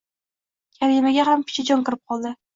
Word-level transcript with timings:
Karimaga 0.79 1.27
ham 1.29 1.45
picha 1.51 1.67
jon 1.69 1.87
kirib 1.91 2.03
qoldi 2.15 2.35